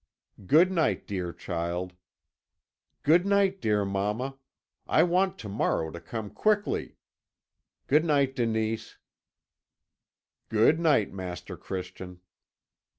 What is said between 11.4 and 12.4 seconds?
Christian.'